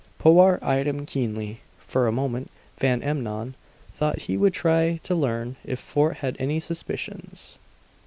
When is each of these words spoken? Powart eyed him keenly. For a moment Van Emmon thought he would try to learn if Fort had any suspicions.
Powart 0.17 0.63
eyed 0.63 0.87
him 0.87 1.05
keenly. 1.05 1.59
For 1.77 2.07
a 2.07 2.11
moment 2.11 2.49
Van 2.79 3.03
Emmon 3.03 3.53
thought 3.93 4.21
he 4.21 4.35
would 4.35 4.55
try 4.55 4.99
to 5.03 5.13
learn 5.13 5.57
if 5.63 5.79
Fort 5.79 6.17
had 6.17 6.35
any 6.39 6.59
suspicions. 6.59 7.59